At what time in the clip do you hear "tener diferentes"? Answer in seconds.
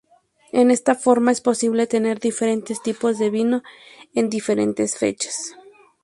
1.85-2.81